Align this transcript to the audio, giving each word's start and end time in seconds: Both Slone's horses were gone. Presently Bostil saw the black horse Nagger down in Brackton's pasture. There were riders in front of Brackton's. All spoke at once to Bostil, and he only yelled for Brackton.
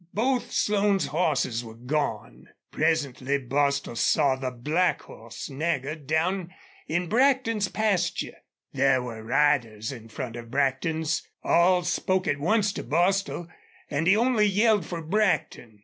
Both 0.15 0.51
Slone's 0.51 1.05
horses 1.05 1.63
were 1.63 1.75
gone. 1.75 2.47
Presently 2.71 3.37
Bostil 3.37 3.95
saw 3.95 4.35
the 4.35 4.49
black 4.49 5.03
horse 5.03 5.47
Nagger 5.47 5.93
down 5.93 6.55
in 6.87 7.07
Brackton's 7.07 7.67
pasture. 7.67 8.37
There 8.73 9.03
were 9.03 9.21
riders 9.23 9.91
in 9.91 10.07
front 10.09 10.35
of 10.37 10.49
Brackton's. 10.49 11.27
All 11.43 11.83
spoke 11.83 12.27
at 12.27 12.39
once 12.39 12.73
to 12.73 12.83
Bostil, 12.83 13.47
and 13.91 14.07
he 14.07 14.17
only 14.17 14.47
yelled 14.47 14.87
for 14.87 15.03
Brackton. 15.03 15.79